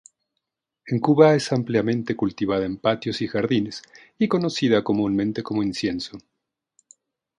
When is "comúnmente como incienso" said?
4.83-6.17